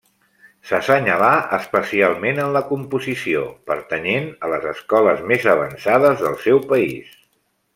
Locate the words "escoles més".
4.75-5.47